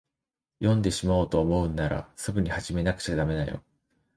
[0.59, 3.63] 読んでしまおうと思うんなら、すぐに始めなくちゃだめよ。